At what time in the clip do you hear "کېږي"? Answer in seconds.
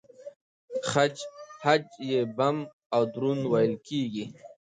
3.87-4.25